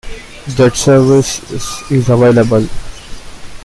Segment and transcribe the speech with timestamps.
[0.47, 2.67] Jet service is available.